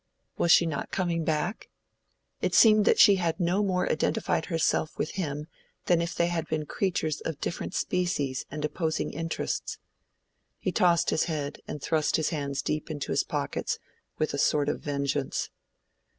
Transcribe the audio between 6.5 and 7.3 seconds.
creatures